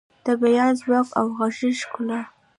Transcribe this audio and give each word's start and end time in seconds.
د 0.25 0.27
بیان 0.41 0.71
ځواک 0.81 1.07
او 1.19 1.25
غږیز 1.37 1.77
ښکلا 1.83 2.21